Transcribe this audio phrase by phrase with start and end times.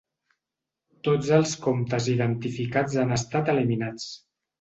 [1.07, 4.09] Tots els comptes identificats han estat eliminats.